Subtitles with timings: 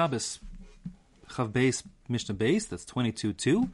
[0.00, 0.40] Shabbos,
[1.28, 3.68] Chav Beis, Mishnah Beis, that's 22.2.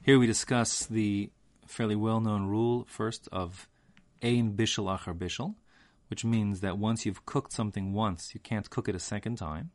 [0.00, 1.28] Here we discuss the
[1.66, 3.68] fairly well-known rule, first, of
[4.22, 5.54] Ein Bishul Achar Bishul,
[6.08, 9.70] which means that once you've cooked something once, you can't cook it a second time.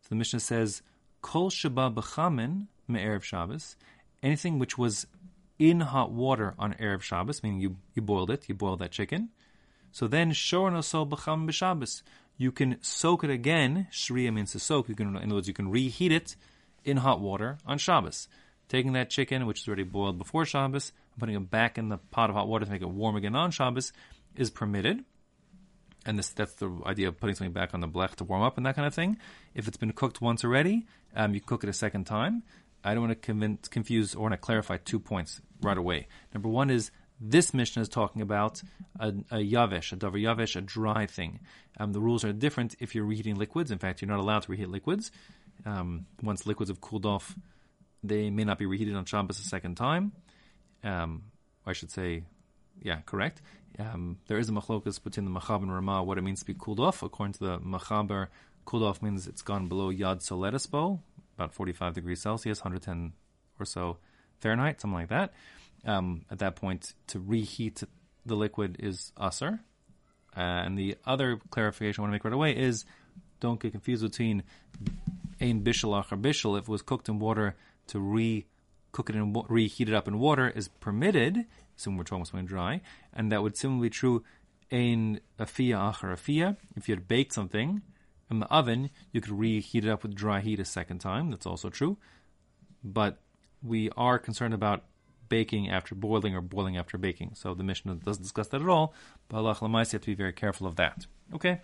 [0.00, 0.80] So the Mishnah says,
[1.20, 3.76] Kol Shaba B'chamin Me'erev Shabbos,
[4.22, 5.06] anything which was
[5.58, 9.28] in hot water on Erev Shabbos, meaning you, you boiled it, you boiled that chicken.
[9.92, 12.00] So then, Shor Nosol B'cham B'Shabbos,
[12.36, 13.88] you can soak it again.
[13.90, 14.88] Shriya means to soak.
[14.88, 16.36] You can, in other words, you can reheat it
[16.84, 18.28] in hot water on Shabbos.
[18.68, 21.98] Taking that chicken, which is already boiled before Shabbos, and putting it back in the
[21.98, 23.92] pot of hot water to make it warm again on Shabbos
[24.34, 25.04] is permitted.
[26.04, 28.56] And this, that's the idea of putting something back on the blech to warm up
[28.56, 29.18] and that kind of thing.
[29.54, 32.42] If it's been cooked once already, um, you cook it a second time.
[32.84, 36.06] I don't want to convince, confuse or want to clarify two points right away.
[36.32, 38.62] Number one is this Mishnah is talking about
[39.00, 41.40] a, a yavesh, a davar yavesh, a dry thing.
[41.78, 43.70] Um, the rules are different if you're reheating liquids.
[43.70, 45.10] In fact, you're not allowed to reheat liquids.
[45.64, 47.34] Um, once liquids have cooled off,
[48.02, 50.12] they may not be reheated on Shabbos a second time.
[50.84, 51.24] Um,
[51.64, 52.24] I should say,
[52.82, 53.40] yeah, correct.
[53.78, 56.54] Um, there is a machlokas between the Machaber and Ramah what it means to be
[56.54, 57.02] cooled off.
[57.02, 58.28] According to the Machaber,
[58.64, 61.00] cooled off means it's gone below Yad Soledes Bo,
[61.36, 63.12] about 45 degrees Celsius, 110
[63.58, 63.98] or so
[64.38, 65.32] Fahrenheit, something like that
[65.86, 67.82] um, at that point to reheat
[68.24, 69.60] the liquid is usr.
[70.36, 72.84] Uh, and the other clarification I want to make right away is
[73.40, 74.42] don't get confused between
[75.40, 76.58] ein bishul or bishul.
[76.58, 77.56] If it was cooked in water,
[77.88, 78.46] to re
[78.92, 81.46] cook it and reheat it up in water is permitted.
[81.76, 82.80] Assume we're about something dry,
[83.12, 84.24] and that would similarly be true
[84.70, 86.56] ein afia achar afia.
[86.74, 87.82] If you had baked something
[88.30, 91.30] in the oven, you could reheat it up with dry heat a second time.
[91.30, 91.98] That's also true,
[92.82, 93.20] but
[93.62, 94.84] we are concerned about
[95.28, 97.32] baking after boiling or boiling after baking.
[97.34, 98.94] So the Mishnah doesn't discuss that at all,
[99.28, 101.06] but Allah you have to be very careful of that.
[101.34, 101.60] Okay?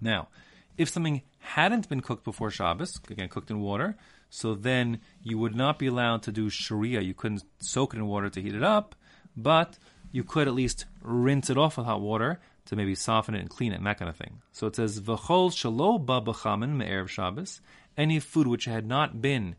[0.00, 0.28] Now,
[0.76, 3.96] if something hadn't been cooked before Shabbos, again, cooked in water,
[4.28, 7.04] so then you would not be allowed to do Shriya.
[7.04, 8.94] You couldn't soak it in water to heat it up,
[9.36, 9.78] but
[10.12, 13.50] you could at least rinse it off with hot water to maybe soften it and
[13.50, 14.42] clean it and that kind of thing.
[14.52, 17.60] So it says, V'chol shalo b'chamin me'erev Shabbos,
[17.96, 19.56] any food which had not been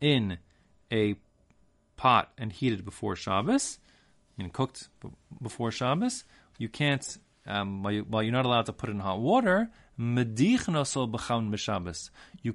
[0.00, 0.38] in
[0.92, 1.16] a
[2.00, 3.78] pot and heated before Shabbos,
[4.38, 4.88] and cooked
[5.42, 6.24] before Shabbos,
[6.56, 9.68] you can't, um, while, you, you're not allowed to put in hot water.
[9.98, 10.24] You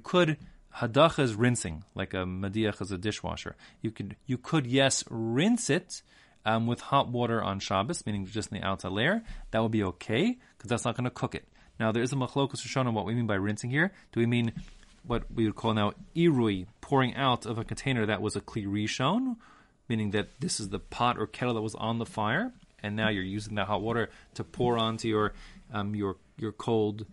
[0.00, 0.36] could,
[0.78, 3.54] hadacha is rinsing, like a mediach is a dishwasher.
[3.82, 6.02] You could, you could, yes, rinse it,
[6.44, 9.22] um, with hot water on Shabbos, meaning just in the outside layer.
[9.52, 11.46] That would be okay, because that's not going to cook it.
[11.78, 13.92] Now, there is a machlokus Rishon on what we mean by rinsing here.
[14.10, 14.52] Do we mean
[15.06, 18.66] what we would call now irui, pouring out of a container that was a kli
[18.66, 19.36] rishon,
[19.88, 22.52] meaning that this is the pot or kettle that was on the fire,
[22.82, 25.32] and now you're using that hot water to pour onto your
[25.72, 27.06] um, your your cold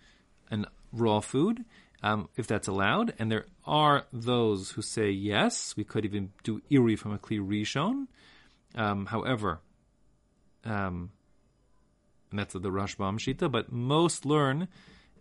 [0.52, 1.66] and raw food,
[2.02, 3.14] um, if that's allowed.
[3.20, 7.40] And there are those who say yes, we could even do irui from a kli
[7.40, 8.08] rishon.
[8.76, 9.59] Um, however,
[10.66, 11.12] um,
[12.32, 14.68] and that's the Rashbam Shita, but most learn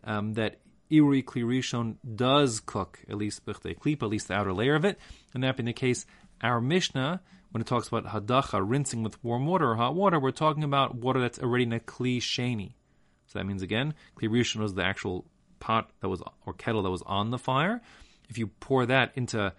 [0.04, 0.60] um, that
[0.92, 4.98] Irui Klirishon does cook, at least B'chtei Klip, at least the outer layer of it.
[5.32, 6.04] And that being the case,
[6.42, 10.32] our Mishnah, when it talks about Hadacha, rinsing with warm water or hot water, we're
[10.32, 12.74] talking about water that's already in a Kli Sheni.
[13.26, 15.24] So that means, again, Klirishon was the actual
[15.60, 17.80] pot that was, or kettle that was on the fire.
[18.28, 19.54] If you pour that into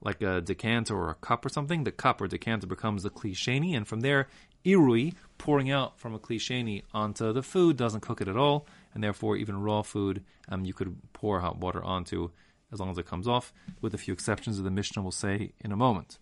[0.00, 3.76] like a decanter or a cup or something, the cup or decanter becomes a klisheni,
[3.76, 4.28] and from there,
[4.64, 8.66] irui, pouring out from a klisheni onto the food, doesn't cook it at all
[8.98, 12.30] and therefore even raw food um, you could pour hot water onto
[12.72, 15.52] as long as it comes off, with a few exceptions that the Mishnah will say
[15.60, 16.18] in a moment.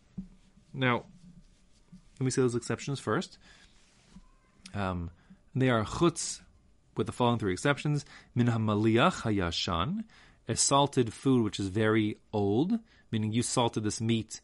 [0.74, 1.04] Now,
[2.20, 3.38] let me say those exceptions first.
[4.74, 5.10] Um,
[5.54, 6.40] they are chutz
[6.96, 8.04] with the following three exceptions:
[8.34, 10.04] min hamaliach hayashan,
[10.48, 12.78] a salted food which is very old,
[13.10, 14.40] meaning you salted this meat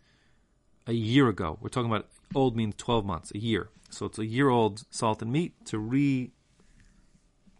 [0.86, 1.58] a year ago.
[1.60, 3.68] We're talking about old means twelve months, a year.
[3.90, 6.32] So it's a year old salted meat to re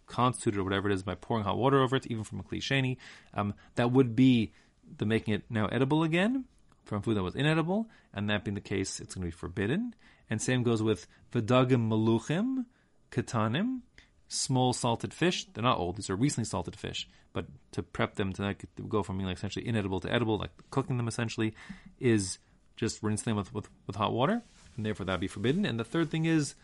[0.06, 2.98] constituted or whatever it is by pouring hot water over it, even from a klisheni,
[3.34, 4.52] um, that would be
[4.99, 6.44] the making it now edible again
[6.84, 9.94] from food that was inedible, and that being the case, it's going to be forbidden.
[10.28, 12.66] And same goes with vidagim maluchim,
[13.11, 13.81] katanim,
[14.32, 15.46] small salted fish.
[15.52, 17.08] They're not old; these are recently salted fish.
[17.32, 20.50] But to prep them to, like, go from being like essentially inedible to edible, like
[20.70, 21.55] cooking them essentially,
[21.99, 22.38] is
[22.76, 24.43] just rinsing them with, with, with hot water,
[24.76, 25.64] and therefore that'd be forbidden.
[25.64, 26.55] And the third thing is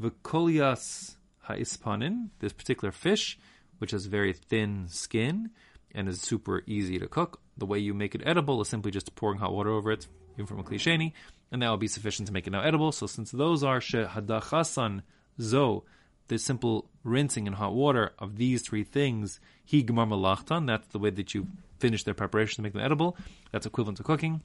[0.00, 3.38] vikolias ha'ispanin, this particular fish,
[3.78, 5.50] which has very thin skin
[5.94, 7.40] and is super easy to cook.
[7.56, 10.46] The way you make it edible is simply just pouring hot water over it, even
[10.46, 11.12] from a klisheni,
[11.50, 12.92] and that will be sufficient to make it now edible.
[12.92, 15.02] So since those are shehadachasan
[15.40, 15.84] zo,
[16.28, 21.10] the simple rinsing in hot water of these three things, he gemar that's the way
[21.10, 21.46] that you
[21.78, 23.16] finish their preparation to make them edible.
[23.52, 24.42] That's equivalent to cooking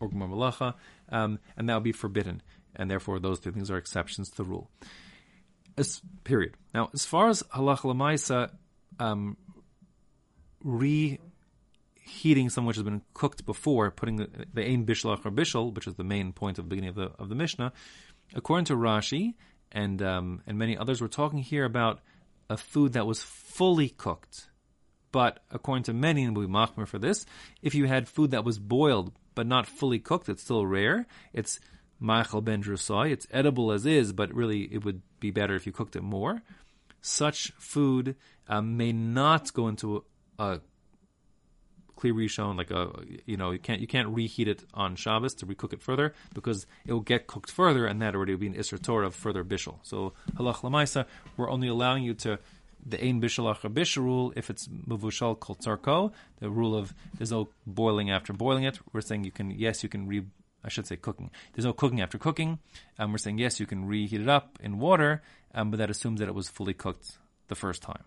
[0.00, 0.74] or gmar malacha,
[1.10, 2.42] um, and that would be forbidden.
[2.74, 4.70] And therefore, those three things are exceptions to the rule.
[5.76, 6.56] As, period.
[6.74, 8.50] Now, as far as halacha lemaisa,
[8.98, 9.36] um,
[10.62, 15.86] reheating something which has been cooked before, putting the, the ein bishlach or bishul, which
[15.86, 17.72] is the main point of the beginning of the of the Mishnah,
[18.34, 19.34] according to Rashi
[19.72, 22.00] and um, and many others, we're talking here about
[22.48, 24.48] a food that was fully cooked.
[25.10, 27.26] But according to many, and we machmer for this,
[27.60, 31.06] if you had food that was boiled but not fully cooked, it's still rare.
[31.32, 31.60] It's
[32.02, 33.10] ma'achal ben drusai.
[33.10, 36.42] It's edible as is, but really it would be better if you cooked it more.
[37.00, 38.16] Such food
[38.48, 40.04] um, may not go into
[40.38, 40.60] a
[42.02, 42.90] kli rishon, like a
[43.26, 46.66] you know you can't you can't reheat it on Shabbos to recook it further because
[46.86, 49.44] it will get cooked further, and that already will be an isser Torah of further
[49.44, 49.78] bishul.
[49.82, 51.06] So halach lamaisa,
[51.36, 52.38] we're only allowing you to
[52.84, 57.30] the ein bishul achar bishul rule if it's mavushal kol tzarko, the rule of there's
[57.30, 58.78] no boiling after boiling it.
[58.92, 60.24] We're saying you can yes you can re
[60.64, 61.30] I should say cooking.
[61.52, 62.60] There's no cooking after cooking.
[62.98, 65.22] Um, we're saying yes you can reheat it up in water,
[65.54, 68.04] um, but that assumes that it was fully cooked the first time.